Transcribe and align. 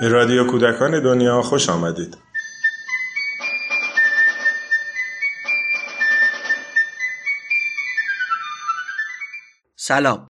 به 0.00 0.08
رادیو 0.08 0.46
کودکان 0.46 1.02
دنیا 1.02 1.42
خوش 1.42 1.68
آمدید. 1.68 2.16
سلام. 9.76 10.28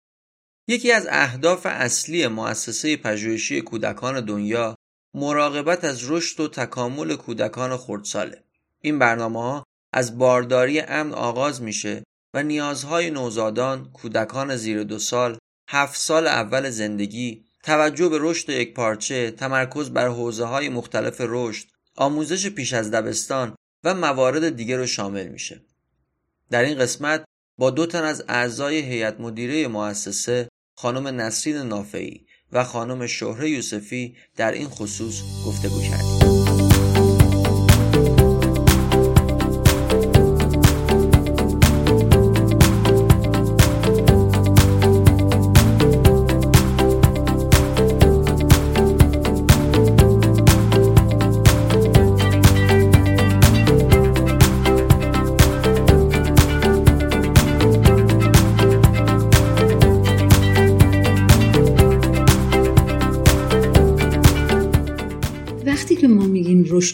یکی 0.68 0.93
از 0.93 1.07
اهداف 1.11 1.66
اصلی 1.66 2.26
مؤسسه 2.26 2.96
پژوهشی 2.96 3.61
کودکان 3.61 4.21
دنیا 4.21 4.75
مراقبت 5.14 5.85
از 5.85 6.11
رشد 6.11 6.40
و 6.40 6.48
تکامل 6.48 7.17
کودکان 7.17 7.76
خردساله. 7.76 8.44
این 8.80 8.98
برنامه 8.98 9.43
ها 9.43 9.64
از 9.93 10.18
بارداری 10.18 10.80
امن 10.80 11.12
آغاز 11.12 11.62
میشه 11.62 12.04
و 12.35 12.43
نیازهای 12.43 13.11
نوزادان، 13.11 13.93
کودکان 13.93 14.57
زیر 14.57 14.82
دو 14.82 14.98
سال، 14.98 15.39
هفت 15.71 15.96
سال 15.96 16.26
اول 16.26 16.71
زندگی، 16.71 17.46
توجه 17.66 18.08
به 18.08 18.18
رشد 18.20 18.50
یک 18.50 18.75
پارچه، 18.75 19.30
تمرکز 19.30 19.90
بر 19.90 20.08
حوزه 20.08 20.44
های 20.44 20.68
مختلف 20.68 21.16
رشد، 21.20 21.66
آموزش 21.96 22.46
پیش 22.46 22.72
از 22.72 22.90
دبستان 22.90 23.54
و 23.84 23.94
موارد 23.94 24.57
دیگر 24.57 24.76
رو 24.76 24.86
شامل 24.86 25.29
میشه. 25.29 25.61
در 26.50 26.62
این 26.62 26.79
قسمت 26.79 27.24
با 27.58 27.71
دو 27.71 27.86
تن 27.86 28.04
از 28.04 28.24
اعضای 28.29 28.76
هیئت 28.76 29.21
مدیره 29.21 29.68
مؤسسه 29.68 30.48
خانم 30.76 31.21
نسرین 31.21 31.57
نافعی 31.57 32.27
و 32.52 32.64
خانم 32.64 33.06
شهره 33.06 33.50
یوسفی 33.50 34.16
در 34.36 34.52
این 34.52 34.69
خصوص 34.69 35.22
گفتگو 35.46 35.83
کردیم. 35.83 36.36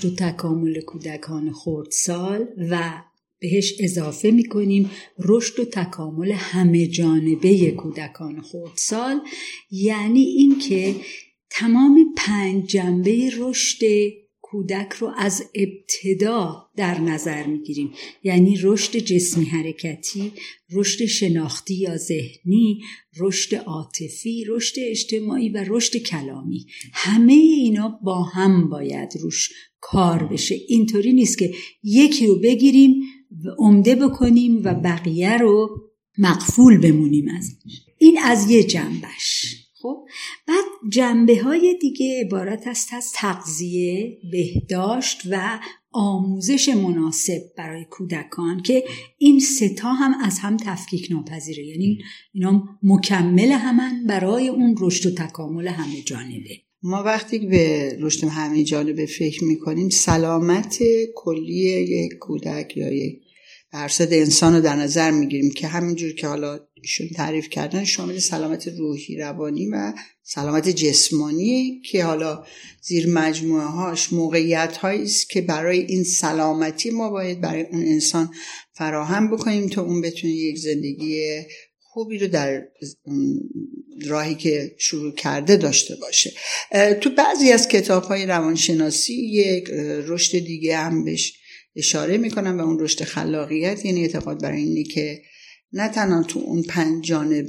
رشد 0.05 0.12
و 0.12 0.17
تکامل 0.17 0.81
کودکان 0.81 1.53
خردسال 1.53 2.47
و 2.70 3.03
بهش 3.39 3.75
اضافه 3.81 4.31
می‌کنیم 4.31 4.91
رشد 5.19 5.61
و 5.61 5.64
تکامل 5.64 6.33
همه 6.33 6.86
جانبه 6.86 7.70
کودکان 7.70 8.41
خردسال 8.41 9.20
یعنی 9.70 10.20
اینکه 10.20 10.94
تمام 11.50 12.14
پنج 12.17 12.64
جنبه 12.67 13.31
رشد 13.39 13.84
کودک 14.53 14.92
رو 14.92 15.12
از 15.17 15.45
ابتدا 15.55 16.69
در 16.77 17.00
نظر 17.00 17.47
می‌گیریم. 17.47 17.91
یعنی 18.22 18.59
رشد 18.62 18.98
جسمی 18.98 19.44
حرکتی 19.44 20.33
رشد 20.72 21.05
شناختی 21.05 21.75
یا 21.75 21.97
ذهنی 21.97 22.81
رشد 23.17 23.55
عاطفی 23.55 24.44
رشد 24.48 24.75
اجتماعی 24.78 25.48
و 25.48 25.64
رشد 25.67 25.97
کلامی. 25.97 26.67
همه 26.92 27.33
اینا 27.33 27.98
با 28.03 28.22
هم 28.22 28.69
باید 28.69 29.12
روش 29.20 29.50
کار 29.81 30.25
بشه. 30.25 30.55
اینطوری 30.69 31.12
نیست 31.12 31.39
که 31.39 31.55
یکی 31.83 32.27
رو 32.27 32.37
بگیریم 32.41 33.03
و 33.44 33.48
عمده 33.59 33.94
بکنیم 33.94 34.61
و 34.64 34.75
بقیه 34.75 35.39
رو 35.39 35.70
مقفول 36.19 36.78
بمونیم 36.78 37.28
از 37.28 37.56
این 37.98 38.19
از 38.19 38.50
یه 38.50 38.62
جنبش. 38.62 39.56
خب؟ 39.75 40.05
بعد 40.49 40.65
جنبه 40.88 41.43
های 41.43 41.78
دیگه 41.81 42.20
عبارت 42.20 42.66
است 42.66 42.94
از 42.94 43.12
تغذیه 43.15 44.19
بهداشت 44.32 45.22
و 45.31 45.60
آموزش 45.93 46.69
مناسب 46.69 47.43
برای 47.56 47.84
کودکان 47.84 48.62
که 48.62 48.84
این 49.19 49.41
ستا 49.41 49.93
هم 49.93 50.15
از 50.25 50.38
هم 50.38 50.56
تفکیک 50.56 51.09
ناپذیره 51.10 51.66
یعنی 51.66 51.98
اینا 52.32 52.69
مکمل 52.82 53.50
همن 53.50 54.06
برای 54.06 54.48
اون 54.48 54.76
رشد 54.81 55.06
و 55.06 55.15
تکامل 55.15 55.69
همه 55.69 56.03
جانبه. 56.03 56.59
ما 56.82 57.03
وقتی 57.03 57.38
به 57.38 57.97
رشد 58.00 58.25
همه 58.25 58.64
جانبه 58.64 59.06
فکر 59.06 59.44
می‌کنیم 59.44 59.88
سلامت 59.88 60.78
کلی 61.14 61.54
یک 61.82 62.12
کودک 62.20 62.76
یا 62.76 62.93
یک 62.93 63.22
برصد 63.72 64.12
انسان 64.12 64.55
رو 64.55 64.60
در 64.60 64.77
نظر 64.77 65.10
می‌گیریم 65.10 65.50
که 65.50 65.66
همینجور 65.66 66.12
که 66.12 66.27
حالا 66.27 66.60
ایشون 66.75 67.09
تعریف 67.09 67.49
کردن 67.49 67.84
شامل 67.84 68.19
سلامت 68.19 68.69
روحی 68.69 69.16
روانی 69.16 69.66
و 69.66 69.93
سلامت 70.22 70.69
جسمانی 70.69 71.81
که 71.91 72.05
حالا 72.05 72.44
زیر 72.82 73.09
مجموعه 73.09 73.65
هاش 73.65 74.12
موقعیت 74.12 74.77
هایی 74.77 75.03
است 75.03 75.31
که 75.31 75.41
برای 75.41 75.78
این 75.81 76.05
سلامتی 76.05 76.91
ما 76.91 77.11
باید 77.11 77.41
برای 77.41 77.62
اون 77.62 77.82
انسان 77.82 78.31
فراهم 78.72 79.31
بکنیم 79.31 79.69
تا 79.69 79.82
اون 79.82 80.00
بتونه 80.00 80.32
یک 80.32 80.59
زندگی 80.59 81.43
خوبی 81.81 82.19
رو 82.19 82.28
در 82.28 82.62
راهی 84.06 84.34
که 84.34 84.75
شروع 84.78 85.15
کرده 85.15 85.56
داشته 85.56 85.97
باشه. 85.97 86.32
تو 87.00 87.11
بعضی 87.11 87.53
از 87.53 87.69
کتاب 87.69 88.03
های 88.03 88.27
روانشناسی 88.27 89.15
یک 89.15 89.65
رشد 90.06 90.38
دیگه 90.38 90.77
هم 90.77 91.05
بهش 91.05 91.41
اشاره 91.77 92.16
می‌کنم 92.16 92.59
و 92.59 92.62
اون 92.62 92.78
رشد 92.78 93.05
خلاقیت 93.05 93.84
یعنی 93.84 94.00
اعتقاد 94.00 94.43
برای 94.43 94.62
اینه 94.62 94.84
که 94.84 95.22
نه 95.72 95.88
تنها 95.88 96.22
تو 96.22 96.38
اون 96.38 96.62
پنج 96.62 97.05
جانب 97.05 97.47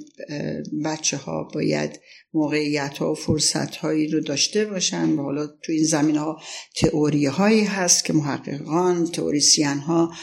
بچه 0.85 1.17
ها 1.17 1.49
باید 1.53 1.99
موقعیت 2.33 2.97
ها 2.97 3.11
و 3.11 3.15
فرصت 3.15 3.75
هایی 3.75 4.07
رو 4.07 4.19
داشته 4.19 4.65
باشن 4.65 5.09
و 5.09 5.23
حالا 5.23 5.47
تو 5.47 5.71
این 5.71 5.83
زمین 5.83 6.15
ها 6.15 6.41
تئوری 6.75 7.25
هایی 7.25 7.63
هست 7.63 8.05
که 8.05 8.13
محققان 8.13 9.11
تئوریسین 9.11 9.67
ها 9.67 10.13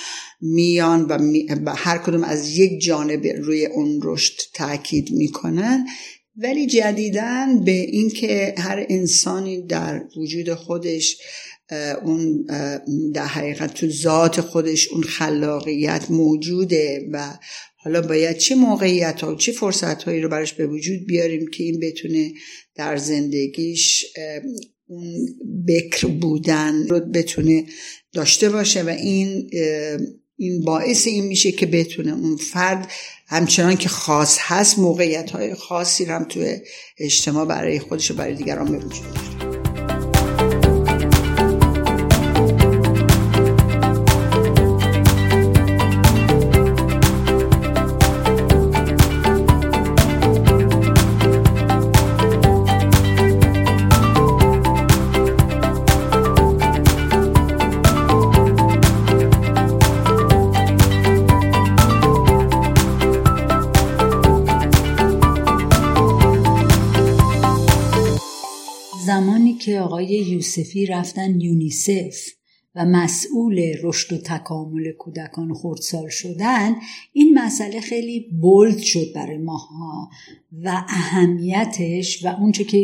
میان 0.40 1.04
و, 1.04 1.18
و 1.64 1.74
هر 1.76 1.98
کدوم 1.98 2.24
از 2.24 2.58
یک 2.58 2.80
جانب 2.80 3.26
روی 3.26 3.66
اون 3.66 4.00
رشد 4.02 4.34
تاکید 4.54 5.10
می‌کنن. 5.10 5.86
ولی 6.36 6.66
جدیدن 6.66 7.64
به 7.64 7.70
اینکه 7.70 8.54
هر 8.58 8.86
انسانی 8.88 9.66
در 9.66 10.02
وجود 10.16 10.54
خودش 10.54 11.16
اون 12.04 12.46
در 13.14 13.26
حقیقت 13.26 13.74
تو 13.74 13.90
ذات 13.90 14.40
خودش 14.40 14.88
اون 14.88 15.02
خلاقیت 15.02 16.10
موجوده 16.10 17.08
و 17.12 17.38
حالا 17.76 18.00
باید 18.00 18.38
چه 18.38 18.54
موقعیت 18.54 19.20
ها 19.20 19.32
و 19.32 19.36
چه 19.36 19.52
فرصت 19.52 20.02
هایی 20.02 20.20
رو 20.20 20.28
براش 20.28 20.52
به 20.52 20.66
وجود 20.66 21.06
بیاریم 21.06 21.46
که 21.46 21.64
این 21.64 21.80
بتونه 21.80 22.32
در 22.74 22.96
زندگیش 22.96 24.06
اون 24.86 25.26
بکر 25.68 26.06
بودن 26.06 26.88
رو 26.88 27.00
بتونه 27.00 27.64
داشته 28.12 28.48
باشه 28.48 28.82
و 28.82 28.88
این 28.88 29.50
این 30.36 30.64
باعث 30.64 31.06
این 31.06 31.26
میشه 31.26 31.52
که 31.52 31.66
بتونه 31.66 32.12
اون 32.12 32.36
فرد 32.36 32.90
همچنان 33.26 33.76
که 33.76 33.88
خاص 33.88 34.38
هست 34.40 34.78
موقعیت 34.78 35.30
های 35.30 35.54
خاصی 35.54 36.04
رو 36.04 36.14
هم 36.14 36.24
توی 36.24 36.56
اجتماع 36.98 37.44
برای 37.44 37.78
خودش 37.78 38.10
و 38.10 38.14
برای 38.14 38.34
دیگران 38.34 38.72
به 38.72 38.78
وجود 38.78 39.49
یوسفی 70.50 70.86
رفتن 70.86 71.40
یونیسف 71.40 72.16
و 72.74 72.84
مسئول 72.84 73.60
رشد 73.82 74.12
و 74.12 74.18
تکامل 74.18 74.92
کودکان 74.92 75.54
خردسال 75.54 76.08
شدن 76.08 76.74
این 77.12 77.38
مسئله 77.38 77.80
خیلی 77.80 78.30
بولد 78.40 78.78
شد 78.78 79.06
برای 79.14 79.38
ماها 79.38 80.10
و 80.52 80.84
اهمیتش 80.88 82.24
و 82.24 82.28
اونچه 82.28 82.64
که 82.64 82.78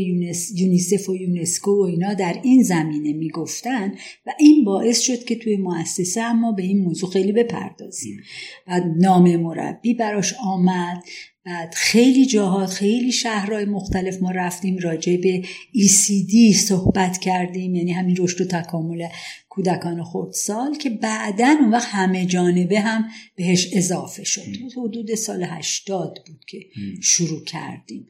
یونیسف 0.55 1.09
و 1.09 1.17
یونسکو 1.17 1.71
و 1.71 1.83
اینا 1.83 2.15
در 2.15 2.41
این 2.43 2.63
زمینه 2.63 3.13
می‌گفتن 3.13 3.95
و 4.27 4.31
این 4.39 4.65
باعث 4.65 5.01
شد 5.01 5.25
که 5.25 5.37
توی 5.37 5.57
مؤسسه 5.57 6.33
ما 6.33 6.53
به 6.53 6.63
این 6.63 6.79
موضوع 6.79 7.11
خیلی 7.11 7.33
بپردازیم. 7.33 8.21
و 8.67 8.81
نام 8.97 9.37
مربی 9.37 9.95
براش 9.95 10.35
آمد 10.45 11.03
بعد 11.47 11.75
خیلی 11.75 12.27
جاها 12.27 12.67
خیلی 12.67 13.13
شهرهای 13.13 13.65
مختلف 13.65 14.23
ما 14.23 14.31
رفتیم 14.31 14.79
راجع 14.79 15.17
به 15.17 15.43
ECD 15.75 16.55
صحبت 16.55 17.19
کردیم 17.19 17.75
یعنی 17.75 17.93
همین 17.93 18.17
رشد 18.19 18.41
و 18.41 18.45
تکامل 18.45 19.09
کودکان 19.49 20.05
خردسال 20.05 20.77
که 20.77 20.91
بعدا 20.91 21.57
اون 21.61 21.71
وقت 21.71 21.89
همه 21.91 22.27
جانبه 22.27 22.81
هم 22.81 23.05
بهش 23.37 23.71
اضافه 23.73 24.25
شد. 24.25 24.43
حدود 24.77 25.15
سال 25.15 25.43
هشتاد 25.43 26.19
بود 26.27 26.45
که 26.47 26.59
شروع 27.03 27.45
کردیم. 27.45 28.09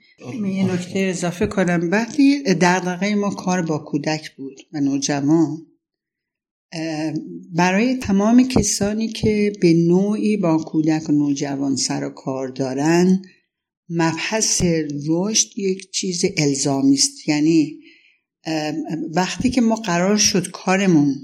یه 0.54 0.72
نکته 0.72 0.98
اضافه 0.98 1.46
کنم. 1.46 1.88
وقتی 1.92 2.42
دقدقه 2.42 3.14
ما 3.14 3.30
کار 3.30 3.62
با 3.62 3.78
کودک 3.78 4.36
بود. 4.36 4.60
و 4.72 4.80
نوجوان 4.80 5.66
برای 7.54 7.94
تمام 7.96 8.48
کسانی 8.48 9.08
که 9.08 9.52
به 9.60 9.74
نوعی 9.74 10.36
با 10.36 10.58
کودک 10.58 11.08
و 11.08 11.12
نوجوان 11.12 11.76
سر 11.76 12.04
و 12.04 12.08
کار 12.08 12.48
دارن 12.48 13.22
مبحث 13.88 14.62
رشد 15.08 15.58
یک 15.58 15.90
چیز 15.90 16.24
الزامی 16.36 16.94
است. 16.94 17.28
یعنی 17.28 17.78
وقتی 19.14 19.50
که 19.50 19.60
ما 19.60 19.74
قرار 19.74 20.16
شد 20.16 20.50
کارمون 20.50 21.14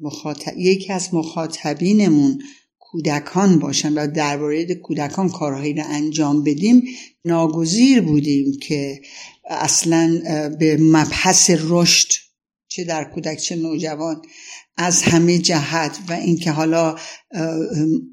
مخاطب... 0.00 0.58
یکی 0.58 0.92
از 0.92 1.14
مخاطبینمون 1.14 2.38
کودکان 2.78 3.58
باشن 3.58 3.92
و 3.92 4.06
درباره 4.06 4.74
کودکان 4.74 5.28
کارهایی 5.28 5.74
رو 5.74 5.82
انجام 5.86 6.44
بدیم 6.44 6.82
ناگزیر 7.24 8.00
بودیم 8.00 8.58
که 8.62 9.00
اصلا 9.50 10.22
به 10.58 10.76
مبحث 10.80 11.50
رشد 11.64 12.29
چه 12.72 12.84
در 12.84 13.04
کودک 13.04 13.38
چه 13.38 13.56
نوجوان 13.56 14.22
از 14.76 15.02
همه 15.02 15.38
جهت 15.38 15.98
و 16.08 16.12
اینکه 16.12 16.50
حالا 16.50 16.96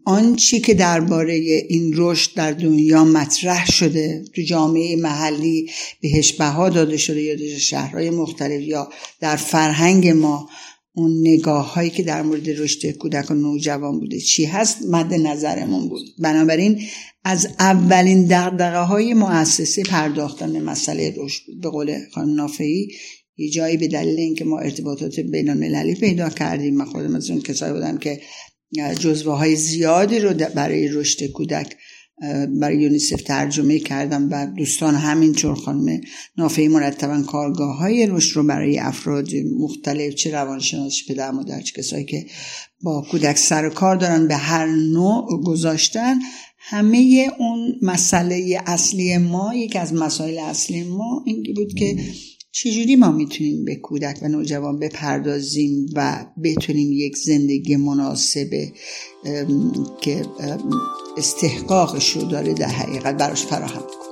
آنچی 0.06 0.60
که 0.60 0.74
درباره 0.74 1.34
این 1.70 1.92
رشد 1.96 2.34
در 2.36 2.52
دنیا 2.52 3.04
مطرح 3.04 3.72
شده 3.72 4.26
تو 4.36 4.42
جامعه 4.42 4.96
محلی 4.96 5.70
بهش 6.02 6.34
بها 6.34 6.70
داده 6.70 6.98
شده 6.98 7.22
یا 7.22 7.36
در 7.36 7.58
شهرهای 7.58 8.10
مختلف 8.10 8.62
یا 8.62 8.90
در 9.20 9.36
فرهنگ 9.36 10.08
ما 10.08 10.50
اون 10.96 11.20
نگاه 11.22 11.74
هایی 11.74 11.90
که 11.90 12.04
در 12.04 12.22
مورد 12.22 12.50
رشد 12.50 12.92
کودک 12.92 13.32
و 13.32 13.34
نوجوان 13.34 14.00
بوده 14.00 14.20
چی 14.20 14.46
هست؟ 14.46 14.78
مد 14.90 15.14
نظرمون 15.14 15.90
بود. 15.90 16.06
بنابراین 16.20 16.82
از 17.24 17.48
اولین 17.60 18.26
دقدقه 18.26 18.80
های 18.80 19.14
مؤسسه 19.14 19.84
پرداختن 19.84 20.64
مسئله 20.64 21.14
رشد 21.18 21.44
به 21.62 21.70
قول 21.70 21.98
خانم 22.14 22.36
نافعی 22.36 22.88
یه 23.38 23.50
جایی 23.50 23.78
به 23.78 23.88
دلیل 23.88 24.20
اینکه 24.20 24.46
ما 24.46 24.60
ارتباطات 24.60 25.20
بین 25.20 25.50
المللی 25.50 25.96
پیدا 25.96 26.30
کردیم 26.30 26.76
من 26.76 26.86
خودم 26.86 27.16
از 27.16 27.30
اون 27.30 27.42
کسایی 27.42 27.74
بودم 27.74 27.98
که 27.98 28.22
جزوه 29.00 29.38
های 29.38 29.56
زیادی 29.56 30.20
رو 30.20 30.34
برای 30.34 30.88
رشد 30.88 31.26
کودک 31.32 31.76
برای 32.62 32.78
یونیسف 32.78 33.22
ترجمه 33.22 33.80
کردم 33.80 34.30
و 34.32 34.48
دوستان 34.58 34.96
همینطور 34.96 35.56
خانم 35.56 36.02
نافعی 36.38 36.68
مرتبا 36.68 37.22
کارگاه 37.22 37.78
های 37.78 38.08
رشد 38.08 38.36
رو 38.36 38.44
برای 38.44 38.80
افراد 38.80 39.30
مختلف 39.60 40.16
چه 40.16 40.32
روانشناس 40.32 40.94
چه 40.94 41.14
پدر 41.14 41.32
مادر 41.32 41.62
چه 41.62 41.82
کسایی 41.82 42.06
که 42.06 42.26
با 42.82 43.06
کودک 43.12 43.38
سر 43.38 43.66
و 43.66 43.70
کار 43.70 43.96
دارن 43.96 44.28
به 44.28 44.36
هر 44.36 44.66
نوع 44.66 45.42
گذاشتن 45.44 46.20
همه 46.58 47.28
اون 47.40 47.76
مسئله 47.82 48.62
اصلی 48.66 49.18
ما 49.18 49.56
یکی 49.56 49.80
از 49.80 49.94
مسائل 49.94 50.38
اصلی 50.38 50.84
ما 50.84 51.24
این 51.26 51.54
بود 51.56 51.74
که 51.74 51.98
چجوری 52.52 52.96
ما 52.96 53.12
می‌تونیم 53.12 53.66
به 53.66 53.76
کودک 53.76 54.20
و 54.22 54.28
نوجوان 54.28 54.80
بپردازیم 54.80 55.86
و 55.96 56.26
بتونیم 56.44 56.92
یک 56.92 57.18
زندگی 57.18 57.76
مناسب 57.76 58.50
که 60.02 60.26
استحقاقش 61.18 62.10
رو 62.10 62.22
داره 62.22 62.54
در 62.54 62.70
حقیقت 62.70 63.18
براش 63.18 63.46
فراهم 63.46 63.82
کنیم؟ 63.82 64.07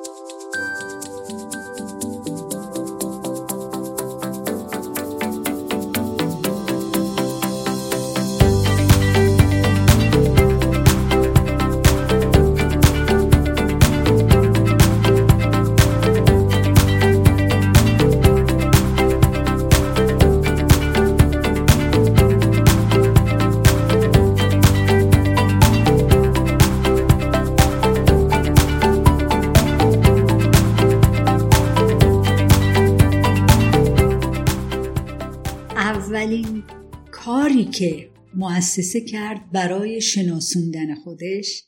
که 37.76 38.10
مؤسسه 38.36 39.02
کرد 39.02 39.52
برای 39.52 40.02
شناسوندن 40.02 40.96
خودش 40.96 41.64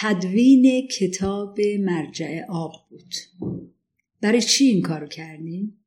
تدوین 0.00 0.88
کتاب 0.88 1.60
مرجع 1.60 2.44
آب 2.48 2.72
بود 2.90 3.14
برای 4.20 4.42
چی 4.42 4.64
این 4.64 4.82
کارو 4.82 5.06
کردیم؟ 5.06 5.78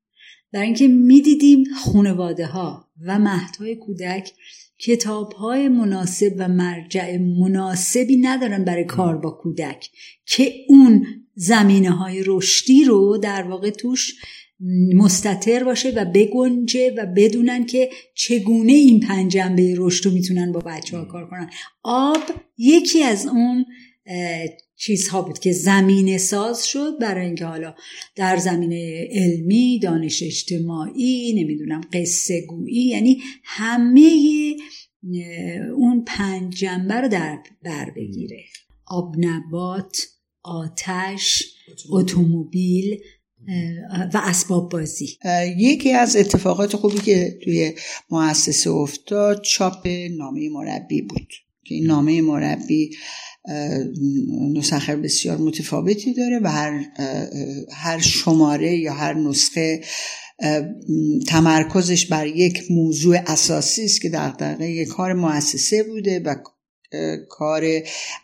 برای 0.52 0.66
اینکه 0.66 0.88
می‌دیدیم 0.88 1.64
خانواده 1.84 2.46
ها 2.46 2.88
و 3.06 3.20
مهدهای 3.20 3.76
کودک 3.76 4.32
کتاب 4.80 5.34
های 5.34 5.70
مناسب 5.70 6.34
و 6.38 6.48
مرجع 6.48 7.18
مناسبی 7.18 8.18
ندارن 8.18 8.64
برای 8.64 8.84
کار 8.84 9.18
با 9.18 9.32
کودک 9.32 9.90
که 10.26 10.54
اون 10.68 11.06
زمینه 11.36 11.92
های 11.92 12.24
رشدی 12.26 12.84
رو 12.84 13.18
در 13.18 13.44
واقع 13.44 13.70
توش 13.70 14.16
مستطر 14.94 15.64
باشه 15.64 15.90
و 15.90 16.06
بگنجه 16.06 16.94
و 16.98 17.06
بدونن 17.18 17.66
که 17.66 17.90
چگونه 18.16 18.74
این 18.74 19.00
پنج 19.00 19.32
جنبه 19.32 19.76
رشد 19.78 20.06
رو 20.06 20.12
می‌تونن 20.12 20.52
با 20.52 20.60
بچه 20.60 20.98
ها 20.98 21.06
کار 21.06 21.30
کنن. 21.30 21.50
آب 21.84 22.24
یکی 22.58 23.04
از 23.04 23.28
اون 23.28 23.66
چیزها 24.76 25.22
بود 25.22 25.40
که 25.40 25.52
زمینه 25.52 26.18
ساز 26.18 26.68
شد 26.68 27.00
برای 27.02 27.26
اینکه 27.26 27.46
حالا 27.46 27.76
در 28.16 28.38
زمینه 28.38 29.08
علمی 29.12 29.80
دانش 29.80 30.24
اجتماعی 30.24 31.44
نمی‌دونم 31.44 31.82
قصه 31.94 32.42
گویی 32.48 32.86
یعنی 32.86 33.18
همه 33.44 34.56
اون 35.78 36.04
پنج 36.08 36.56
جنبه 36.56 36.94
رو 36.94 37.08
در 37.08 37.40
بر 37.64 37.92
بگیره. 37.96 38.44
آب 38.88 39.16
نبات 39.18 40.08
آتش 40.44 41.44
اتومبیل 41.92 42.98
و 44.14 44.22
اسباب 44.24 44.72
بازی. 44.72 45.18
یکی 45.58 45.92
از 45.92 46.16
اتفاقات 46.16 46.76
خوبی 46.76 46.98
که 46.98 47.38
توی 47.44 47.74
مؤسسه 48.10 48.70
افتاد 48.70 49.42
چاپ 49.42 49.88
نامه 50.18 50.50
مربی 50.50 51.02
بود. 51.02 51.28
که 51.64 51.76
این 51.76 51.86
نامه 51.86 52.22
مربی 52.22 52.90
نسخه 54.54 54.96
بسیار 54.96 55.38
متفاوتی 55.38 56.14
داره 56.14 56.40
و 56.44 56.48
هر, 56.48 56.86
هر 57.72 58.00
شماره 58.00 58.78
یا 58.78 58.94
هر 58.94 59.14
نسخه 59.14 59.82
تمرکزش 61.28 62.06
بر 62.06 62.28
یک 62.28 62.72
موضوع 62.72 63.18
اساسی 63.28 63.86
است 63.86 64.02
که 64.02 64.10
در 64.10 64.30
دقیقه 64.30 64.86
کار 64.86 65.14
مؤسسه 65.14 65.84
بوده 65.84 66.20
و 66.20 66.36
کار 67.30 67.64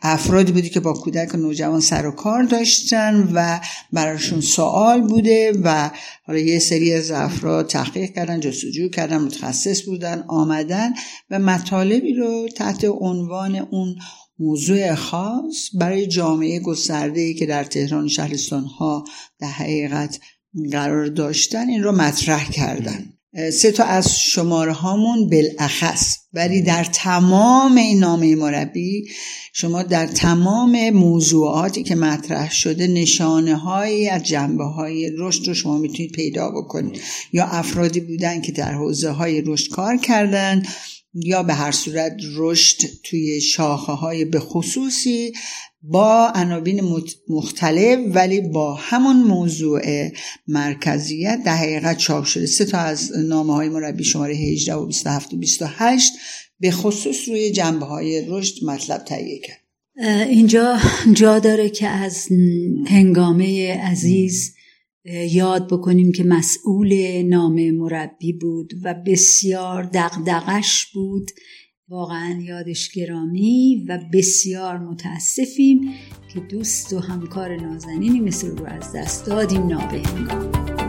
افرادی 0.01 0.51
بودی 0.51 0.69
که 0.69 0.79
با 0.79 0.93
کودک 0.93 1.33
و 1.33 1.37
نوجوان 1.37 1.79
سر 1.79 2.05
و 2.05 2.11
کار 2.11 2.43
داشتن 2.43 3.31
و 3.33 3.59
براشون 3.93 4.41
سوال 4.41 5.01
بوده 5.01 5.51
و 5.63 5.91
حالا 6.23 6.39
یه 6.39 6.59
سری 6.59 6.93
از 6.93 7.11
افراد 7.11 7.67
تحقیق 7.67 8.13
کردن 8.13 8.39
جستجو 8.39 8.89
کردن 8.89 9.17
متخصص 9.17 9.81
بودن 9.85 10.23
آمدن 10.27 10.93
و 11.29 11.39
مطالبی 11.39 12.13
رو 12.13 12.47
تحت 12.55 12.85
عنوان 12.85 13.55
اون 13.55 13.95
موضوع 14.39 14.95
خاص 14.95 15.69
برای 15.73 16.07
جامعه 16.07 16.59
گسترده 16.59 17.33
که 17.33 17.45
در 17.45 17.63
تهران 17.63 18.07
شهرستان 18.07 18.63
ها 18.63 19.03
در 19.39 19.47
حقیقت 19.47 20.19
قرار 20.71 21.07
داشتن 21.07 21.67
این 21.67 21.83
رو 21.83 21.91
مطرح 21.91 22.51
کردن. 22.51 23.14
سه 23.53 23.71
تا 23.71 23.83
از 23.83 24.19
شماره 24.19 24.73
هامون 24.73 25.29
بالاخص. 25.29 26.17
ولی 26.33 26.61
در 26.61 26.83
تمام 26.83 27.77
این 27.77 27.99
نامه 27.99 28.35
مربی 28.35 29.05
شما 29.53 29.83
در 29.83 30.07
تمام 30.07 30.89
موضوعاتی 30.89 31.83
که 31.83 31.95
مطرح 31.95 32.51
شده 32.51 32.87
نشانه 32.87 33.55
هایی 33.55 34.09
از 34.09 34.23
جنبه 34.23 34.63
های 34.63 35.11
رشد 35.17 35.47
رو 35.47 35.53
شما 35.53 35.77
می‌تونید 35.77 36.11
پیدا 36.11 36.51
بکنید. 36.51 37.01
یا 37.33 37.45
افرادی 37.45 37.99
بودن 37.99 38.41
که 38.41 38.51
در 38.51 38.73
حوزه 38.73 39.09
های 39.09 39.41
رشد 39.41 39.71
کار 39.71 39.97
کردن 39.97 40.63
یا 41.13 41.43
به 41.43 41.53
هر 41.53 41.71
صورت 41.71 42.17
رشد 42.35 42.77
توی 43.03 43.41
شاخه 43.41 43.93
های 43.93 44.25
به 44.25 44.39
خصوصی 44.39 45.33
با 45.91 46.31
عناوین 46.35 46.81
مختلف 47.29 47.99
ولی 48.15 48.41
با 48.41 48.73
همون 48.73 49.15
موضوع 49.15 50.09
مرکزیت 50.47 51.41
در 51.45 51.55
حقیقت 51.55 51.97
چاپ 51.97 52.25
شده. 52.25 52.45
سه 52.45 52.65
تا 52.65 52.77
از 52.77 53.11
نامه 53.17 53.53
های 53.53 53.69
مربی 53.69 54.03
شماره 54.03 54.33
18 54.35 54.73
و 54.73 54.85
27 54.85 55.33
و 55.33 55.37
28 55.37 56.13
به 56.59 56.71
خصوص 56.71 57.29
روی 57.29 57.51
جنبه 57.51 57.85
های 57.85 58.25
رشد 58.29 58.65
مطلب 58.65 59.03
تهیه 59.03 59.39
کرد. 59.39 59.61
اینجا 60.29 60.77
جا 61.13 61.39
داره 61.39 61.69
که 61.69 61.87
از 61.87 62.27
هنگامه 62.87 63.73
عزیز 63.73 64.55
یاد 65.31 65.67
بکنیم 65.67 66.11
که 66.11 66.23
مسئول 66.23 67.21
نام 67.21 67.71
مربی 67.71 68.33
بود 68.33 68.73
و 68.83 68.93
بسیار 69.05 69.83
دقدقش 69.83 70.85
بود. 70.93 71.31
واقعا 71.89 72.39
یادش 72.41 72.91
گرامی 72.91 73.85
و 73.89 73.99
بسیار 74.13 74.77
متاسفیم 74.77 75.93
که 76.33 76.39
دوست 76.39 76.93
و 76.93 76.99
همکار 76.99 77.55
نازنینی 77.55 78.19
مثل 78.19 78.57
رو 78.57 78.65
از 78.65 78.93
دست 78.95 79.25
دادیم 79.25 79.67
نابهنگام. 79.67 80.84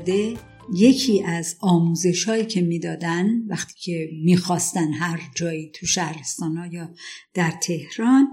خانواده 0.00 0.36
یکی 0.74 1.22
از 1.22 1.56
آموزش 1.60 2.24
هایی 2.24 2.46
که 2.46 2.62
می‌دادن 2.62 3.46
وقتی 3.48 3.74
که 3.80 4.08
می‌خواستن 4.24 4.92
هر 4.92 5.20
جایی 5.36 5.70
تو 5.74 5.86
شهرستان 5.86 6.70
یا 6.72 6.94
در 7.34 7.52
تهران 7.62 8.28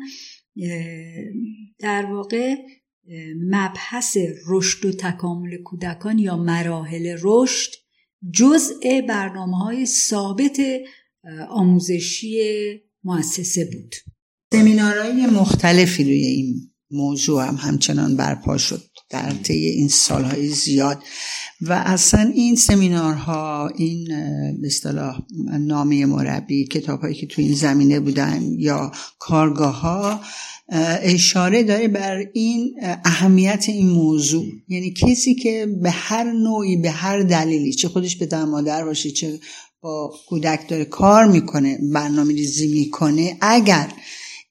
در 1.79 2.05
واقع 2.05 2.55
مبحث 3.49 4.17
رشد 4.47 4.85
و 4.85 4.91
تکامل 4.91 5.57
کودکان 5.57 6.19
یا 6.19 6.37
مراحل 6.37 7.17
رشد 7.21 7.71
جزء 8.33 9.01
برنامه 9.09 9.57
های 9.57 9.85
ثابت 9.85 10.61
آموزشی 11.49 12.39
مؤسسه 13.03 13.65
بود. 13.65 13.95
سمینارهای 14.53 15.25
مختلفی 15.25 16.03
روی 16.03 16.25
این 16.25 16.71
موضوع 16.91 17.47
هم 17.47 17.55
همچنان 17.55 18.17
برپا 18.17 18.57
شد. 18.57 18.81
در 19.09 19.31
طی 19.31 19.53
این 19.53 19.87
سالهای 19.87 20.47
زیاد 20.47 21.03
و 21.61 21.73
اصلا 21.73 22.31
این 22.35 22.55
سمینارها 22.55 23.67
این 23.75 24.07
به 24.61 24.67
اصطلاح 24.67 25.19
نامه 25.59 26.05
مربی 26.05 26.65
کتابهایی 26.65 27.15
که 27.15 27.27
تو 27.27 27.41
این 27.41 27.53
زمینه 27.53 27.99
بودن 27.99 28.41
یا 28.57 28.91
کارگاه 29.19 29.81
ها 29.81 30.19
اشاره 31.01 31.63
داره 31.63 31.87
بر 31.87 32.25
این 32.33 32.75
اهمیت 33.05 33.65
این 33.67 33.89
موضوع. 33.89 34.45
یعنی 34.67 34.93
کسی 34.93 35.35
که 35.35 35.67
به 35.81 35.89
هر 35.89 36.31
نوعی 36.31 36.77
به 36.77 36.91
هر 36.91 37.19
دلیلی 37.19 37.73
چه 37.73 37.87
خودش 37.87 38.15
به 38.15 38.45
مادر 38.45 38.85
باشه 38.85 39.11
چه 39.11 39.39
با 39.81 40.13
کودک 40.29 40.69
داره 40.69 40.85
کار 40.85 41.25
می‌کنه 41.25 41.79
برنامه 41.93 42.33
ریزی 42.33 42.67
می‌کنه 42.67 43.37
اگر 43.41 43.91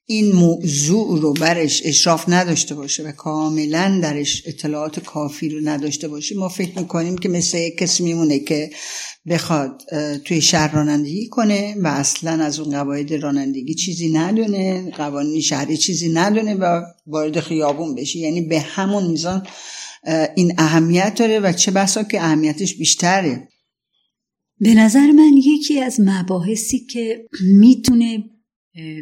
این 0.09 0.35
موضوع 0.35 1.21
رو 1.21 1.33
برش 1.33 1.81
اشراف 1.85 2.29
نداشته 2.29 2.75
باشه 2.75 3.03
و 3.03 3.11
کاملا 3.11 3.99
درش 4.03 4.43
اطلاعات 4.45 4.99
کافی 4.99 5.49
رو 5.49 5.59
نداشته 5.63 6.07
باشه 6.07 6.35
ما 6.35 6.49
فکر 6.49 6.79
می‌کنیم 6.79 7.17
که 7.17 7.29
مثل 7.29 7.57
یک 7.57 7.77
کسی 7.77 8.03
میمونه 8.03 8.39
که 8.39 8.69
بخواد 9.29 9.81
توی 10.25 10.41
شهر 10.41 10.75
رانندگی 10.75 11.27
کنه 11.27 11.75
و 11.79 11.87
اصلا 11.87 12.43
از 12.43 12.59
اون 12.59 12.71
قواعد 12.71 13.13
رانندگی 13.13 13.73
چیزی 13.73 14.09
ندونه 14.09 14.91
قوانین 14.91 15.41
شهری 15.41 15.77
چیزی 15.77 16.09
ندونه 16.09 16.55
و 16.55 16.81
وارد 17.07 17.39
خیابون 17.39 17.95
بشه. 17.95 18.19
یعنی 18.19 18.41
به 18.41 18.59
همون 18.59 19.07
میزان 19.07 19.47
این 20.35 20.53
اهمیت 20.57 21.15
داره 21.15 21.39
و 21.39 21.53
چه 21.53 21.71
بسا 21.71 22.03
که 22.03 22.21
اهمیتش 22.21 22.75
بیشتره. 22.75 23.47
به 24.59 24.73
نظر 24.73 25.11
من 25.11 25.31
یکی 25.45 25.79
از 25.79 25.99
مباحثی 25.99 26.79
که 26.79 27.25
می‌تونه 27.41 28.23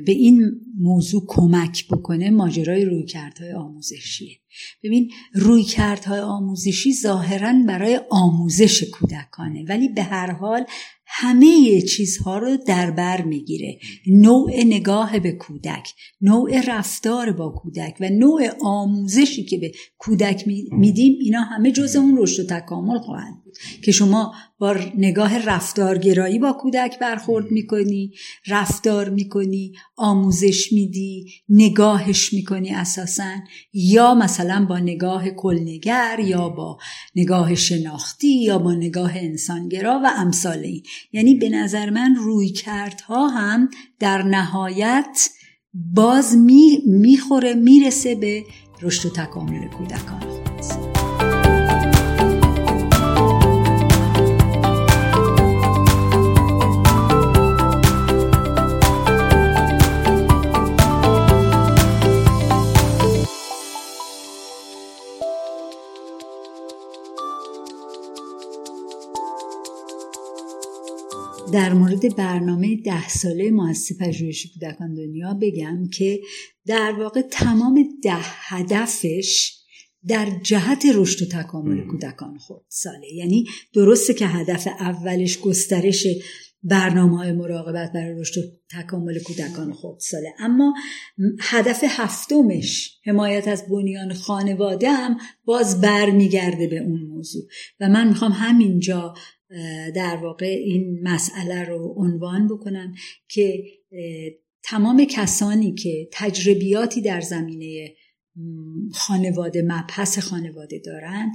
به 0.06 0.12
این 0.12 0.62
موضوع 0.80 1.24
کمک 1.28 1.88
بکنه 1.88 2.30
ماجرای 2.30 2.86
رویکردهای 2.86 3.52
آموزشیه 3.52 4.38
ببین 4.84 5.12
رویکردهای 5.34 6.20
آموزشی 6.20 6.94
ظاهرا 6.94 7.54
برای 7.68 8.00
آموزش 8.10 8.84
کودکانه 8.84 9.66
ولی 9.70 9.90
به 9.90 10.04
هر 10.04 10.32
حال 10.32 10.66
همه 11.08 11.82
چیزها 11.82 12.38
رو 12.38 12.58
در 12.58 12.92
بر 12.92 13.22
می‌گیره. 13.22 13.80
نوع 14.08 14.64
نگاه 14.64 15.20
به 15.20 15.32
کودک 15.32 15.94
نوع 16.22 16.62
رفتار 16.68 17.32
با 17.32 17.50
کودک 17.50 17.98
و 18.00 18.10
نوع 18.10 18.50
آموزشی 18.62 19.44
که 19.44 19.58
به 19.58 19.72
کودک 19.98 20.48
میدیم 20.72 21.18
اینا 21.22 21.42
همه 21.42 21.72
جز 21.72 21.96
اون 21.96 22.18
رشد 22.18 22.44
و 22.44 22.60
تکامل 22.60 22.98
خواهند 22.98 23.44
بود. 23.44 23.56
که 23.84 23.92
شما 23.92 24.34
با 24.60 24.76
نگاه 24.98 25.38
رفتارگرایی 25.38 26.40
با 26.40 26.54
کودک 26.54 27.00
برخورد 27.00 27.52
می‌کنی 27.52 28.12
رفتار 28.48 29.10
می‌کنی 29.10 29.74
آموزش 29.98 30.74
میدی 30.74 31.26
نگاهش 31.50 32.34
می‌کنی 32.34 32.70
اساسا 32.70 33.36
یا 33.74 34.14
مثلا 34.14 34.45
با 34.68 34.80
نگاه 34.80 35.30
کلنگر 35.30 36.20
یا 36.20 36.50
با 36.50 36.78
نگاه 37.16 37.56
شناختی 37.56 38.44
یا 38.44 38.58
با 38.58 38.74
نگاه 38.74 39.12
انسانگرا 39.16 40.02
و 40.04 40.12
امثال 40.18 40.60
این 40.60 40.84
یعنی 41.14 41.36
به 41.36 41.50
نظر 41.50 41.90
من 41.90 42.16
روی 42.16 42.50
کردها 42.50 43.28
هم 43.28 43.70
در 44.00 44.24
نهایت 44.24 45.30
باز 45.74 46.38
می‌خوره 46.86 47.54
می‌رسه 47.54 48.16
به 48.16 48.44
رشد 48.82 49.06
و 49.06 49.10
تکامل 49.10 49.68
کودکان. 49.68 50.35
مورد 71.96 72.16
برنامه 72.16 72.76
ده 72.76 73.10
ساله 73.10 73.52
مؤسسه 73.52 73.96
پژوهش 74.00 74.48
کودکان 74.54 74.96
دنیا 74.96 75.34
بگم 75.42 75.88
که 75.94 76.20
در 76.66 76.92
واقع 76.92 77.22
تمام 77.22 77.88
ده 78.04 78.18
هدفش 78.22 79.54
در 80.08 80.40
جهت 80.44 80.86
رشد 80.96 81.22
و 81.22 81.26
تکامل 81.26 81.88
کودکان 81.88 82.38
خود 82.38 82.66
ساله. 82.70 83.14
یعنی 83.14 83.46
درسته 83.74 84.14
که 84.14 84.28
هدف 84.28 84.68
اولش 84.68 85.40
گسترش 85.40 86.08
برنامه 86.66 87.18
های 87.18 87.32
مراقبت 87.32 87.92
برای 87.94 88.20
رشد 88.20 88.42
تکامل 88.72 89.20
کودکان 89.20 89.74
خود 89.74 90.00
ساله 90.00 90.34
اما 90.40 90.74
هدف 91.40 91.84
هفتمش 91.88 93.00
حمایت 93.06 93.48
از 93.48 93.68
بنیان 93.70 94.14
خانواده 94.14 94.92
هم 94.92 95.18
باز 95.46 95.82
برمیگرده 95.82 96.68
به 96.68 96.78
اون 96.78 97.02
موضوع. 97.02 97.44
و 97.80 97.90
من 97.90 98.08
می‌خوام 98.08 98.32
همینجا 98.32 99.14
در 99.96 100.20
واقع 100.24 100.46
این 100.46 101.00
مسئله 101.04 101.64
رو 101.64 101.96
عنوان 101.98 102.48
بکنم 102.48 102.94
که 103.28 103.64
تمام 104.64 105.06
کسانی 105.06 105.74
که 105.74 106.10
تجربیاتی 106.12 107.02
در 107.02 107.22
زمینه 107.22 107.96
خانواده 108.94 109.62
مبحث 109.62 110.20
خانواده 110.20 110.82
دارن 110.86 111.32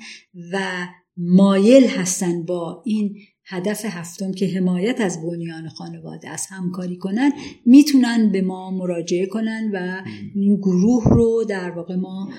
و 0.53 0.87
مایل 1.17 1.87
هستن 1.87 2.45
با 2.45 2.83
این 2.87 3.17
هدف 3.51 3.85
هفتم 3.85 4.33
که 4.33 4.47
حمایت 4.47 5.01
از 5.01 5.23
بنیان 5.23 5.69
خانواده 5.69 6.29
از 6.29 6.47
همکاری 6.49 6.97
کنن 6.97 7.33
می‌تونن 7.67 8.33
به 8.33 8.43
ما 8.43 8.71
مراجعه 8.71 9.27
کنن 9.27 9.71
و 9.75 10.03
این 10.35 10.57
گروه 10.57 11.05
رو 11.05 11.45
در 11.49 11.71
واقع 11.71 11.95
ما 11.95 12.33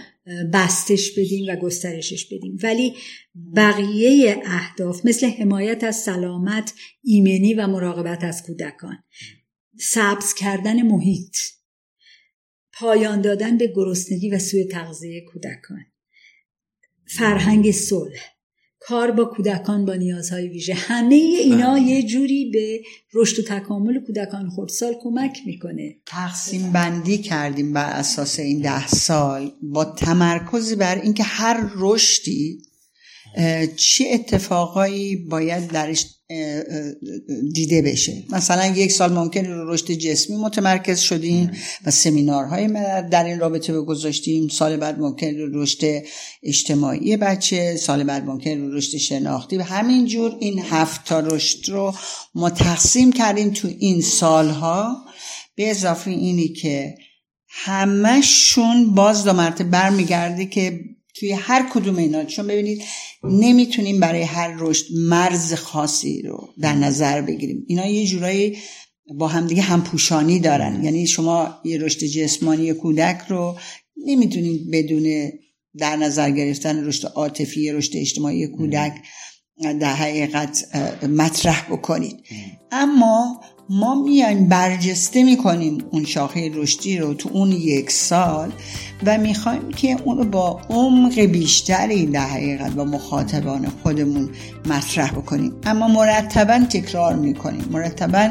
بستش 0.53 1.12
بدیم 1.20 1.46
و 1.50 1.56
گسترشش 1.56 2.25
بدیم. 2.25 2.58
ولی 2.63 2.94
بقیه 3.56 4.41
اهداف 4.46 5.06
مثل 5.06 5.27
حمایت 5.27 5.84
از 5.84 5.96
سلامت 5.96 6.74
ایمنی 7.03 7.53
و 7.53 7.68
مراقبت 7.68 8.24
از 8.24 8.44
کودکان. 8.44 9.03
سبز 9.80 10.34
کردن 10.34 10.82
محیط. 10.82 11.38
پایان 12.74 13.22
دادن 13.22 13.58
به 13.58 13.74
گرسنگی 13.75 14.30
و 14.30 14.39
سوء 14.39 14.63
تغذیه 14.72 15.22
کودکان. 15.22 15.86
فرهنگ 17.08 17.72
صلح. 17.72 18.40
کار 18.83 19.11
با 19.11 19.25
کودکان 19.25 19.85
با 19.85 19.93
نیازهای 19.95 20.47
ویژه 20.47 20.73
همه 20.73 21.15
اینا 21.15 21.73
بله. 21.73 21.81
یه 21.81 22.03
جوری 22.03 22.51
به 22.53 22.81
رشد 23.13 23.39
و 23.39 23.43
تکامل 23.43 24.00
کودکان 24.00 24.50
خردسال 24.50 24.95
کمک 25.03 25.38
می‌کنه 25.45 25.95
تقسیم 26.05 26.71
بندی 26.71 27.17
کردیم 27.17 27.73
بر 27.73 27.89
اساس 27.89 28.39
این 28.39 28.59
ده 28.59 28.88
سال 28.88 29.51
با 29.61 29.85
تمرکز 29.85 30.73
بر 30.73 31.01
اینکه 31.01 31.23
هر 31.23 31.71
رشدی 31.75 32.61
چه 33.75 34.05
اتفاقایی 34.13 35.15
باید 35.15 35.67
درش 35.67 36.05
دیده 37.53 37.81
بشه. 37.81 38.23
مثلا 38.29 38.65
یک 38.65 38.91
سال 38.91 39.13
ممکن 39.13 39.45
رو 39.45 39.73
رشد 39.73 39.91
جسمی 39.91 40.35
متمرکز 40.35 41.00
شدیم 41.00 41.51
و 41.85 41.91
سمینارهای 41.91 42.67
در 43.09 43.23
این 43.23 43.39
رابطه 43.39 43.73
بگذاشتیم. 43.73 44.47
سال 44.47 44.77
بعد 44.77 45.00
ممکن 45.00 45.38
رو 45.38 45.61
رشد 45.61 46.03
اجتماعی 46.43 47.17
بچه 47.17 47.75
سال 47.77 48.03
بعد 48.03 48.25
ممکن 48.25 48.61
رو 48.61 48.77
رشد 48.77 48.97
شناختی. 48.97 49.57
و 49.57 49.61
همینجور 49.61 50.38
این 50.39 50.59
هفت 50.59 51.05
تا 51.05 51.19
رشد 51.19 51.69
رو 51.69 51.93
ما 52.35 52.50
تقسیم 52.50 53.11
کردیم 53.11 53.50
تو 53.50 53.67
این 53.79 54.01
سالها. 54.01 54.95
به 55.55 55.71
اضافه 55.71 56.11
اینی 56.11 56.47
که 56.47 56.95
همهشون 57.47 58.95
باز 58.95 59.23
دو 59.23 59.33
مرتبه 59.33 59.63
برمیگرده 59.63 60.45
که 60.45 60.79
توی 61.21 61.31
هر 61.31 61.69
کدوم 61.73 61.97
اینا. 61.97 62.23
چون 62.23 62.47
ببینید 62.47 62.81
نمی‌تونیم 63.23 63.99
برای 63.99 64.21
هر 64.21 64.55
رشد 64.59 64.85
مرز 64.95 65.53
خاصی 65.53 66.21
رو 66.21 66.49
در 66.59 66.73
نظر 66.75 67.21
بگیریم. 67.21 67.65
اینا 67.67 67.85
یه 67.85 68.05
جورایی 68.05 68.57
با 69.17 69.27
همدیگه 69.27 69.61
همپوشانی 69.61 70.39
دارن. 70.39 70.83
یعنی 70.83 71.07
شما 71.07 71.55
یه 71.65 71.77
رشد 71.77 72.05
جسمانی 72.05 72.73
کودک 72.73 73.21
رو 73.27 73.57
نمی‌تونید 74.05 74.71
بدون 74.71 75.31
در 75.77 75.95
نظر 75.95 76.31
گرفتن 76.31 76.85
رشد 76.85 77.07
عاطفی 77.07 77.71
رشد 77.71 77.91
اجتماعی 77.95 78.47
کودک 78.47 78.93
در 79.79 79.93
حقیقت 79.93 80.75
مطرح 81.07 81.67
بکنید. 81.71 82.15
اما 82.71 83.41
ما 83.73 83.95
میایم 83.95 84.47
برجسته 84.47 85.23
می‌کنیم 85.23 85.83
اون 85.91 86.05
شاخه 86.05 86.51
رشدی 86.53 86.97
رو 86.97 87.13
تو 87.13 87.29
اون 87.33 87.51
یک 87.51 87.91
سال 87.91 88.51
و 89.05 89.17
می‌خوایم 89.17 89.69
که 89.69 89.97
اون 90.03 90.17
رو 90.17 90.23
با 90.23 90.61
عمق 90.69 91.19
بیشتری 91.19 92.05
در 92.05 92.27
حقیقت 92.27 92.71
با 92.71 92.83
مخاطبان 92.83 93.71
خودمون 93.83 94.29
مطرح 94.65 95.11
بکنیم. 95.11 95.53
اما 95.63 95.87
مرتبا 95.87 96.59
تکرار 96.69 97.15
می‌کنیم. 97.15 97.65
مرتبا 97.71 98.29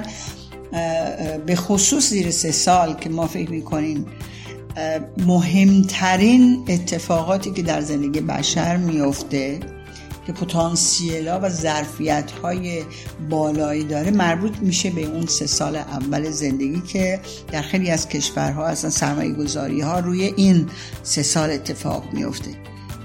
به 1.46 1.56
خصوص 1.56 2.10
زیر 2.10 2.30
سه 2.30 2.52
سال 2.52 2.94
که 2.94 3.10
ما 3.10 3.26
فکر 3.26 3.50
می‌کنیم 3.50 4.06
مهمترین 5.26 6.64
اتفاقاتی 6.68 7.50
که 7.50 7.62
در 7.62 7.80
زندگی 7.80 8.20
بشر 8.20 8.76
میفته 8.76 9.60
که 10.32 10.44
پتانسیلا 10.44 11.40
و 11.40 11.48
ظرفیت 11.48 12.30
های 12.30 12.82
بالایی 13.30 13.84
داره 13.84 14.10
مربوط 14.10 14.58
میشه 14.60 14.90
به 14.90 15.02
اون 15.02 15.26
سه 15.26 15.46
سال 15.46 15.76
اول 15.76 16.30
زندگی 16.30 16.80
که 16.80 17.20
در 17.52 17.62
خیلی 17.62 17.90
از 17.90 18.08
کشورها 18.08 18.66
اصلا 18.66 18.90
سرمایه 18.90 19.32
گذاری 19.32 19.80
ها 19.80 19.98
روی 19.98 20.24
این 20.36 20.68
سه 21.02 21.22
سال 21.22 21.50
اتفاق 21.50 22.04
میفته 22.12 22.50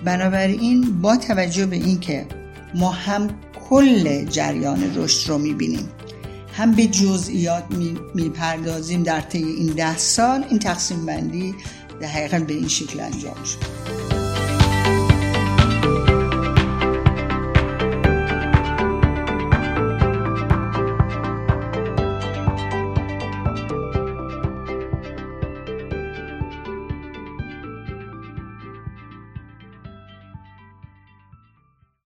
بنابراین 0.05 1.01
با 1.01 1.17
توجه 1.17 1.65
به 1.65 1.75
اینکه 1.75 2.25
ما 2.75 2.91
هم 2.91 3.29
کل 3.69 4.25
جریان 4.25 4.91
رشد 4.95 5.29
رو 5.29 5.37
می‌بینیم 5.37 5.89
هم 6.57 6.71
به 6.71 6.87
جزئیات 6.87 7.63
می‌پردازیم 8.15 9.03
در 9.03 9.21
طی 9.21 9.43
این 9.43 9.67
ده 9.67 9.97
سال 9.97 10.45
این 10.49 10.59
تقسیم 10.59 11.05
بندی 11.05 11.55
در 12.01 12.07
حقیقت 12.07 12.47
به 12.47 12.53
این 12.53 12.67
شکل 12.67 12.99
انجام 12.99 13.43
شد. 13.43 14.14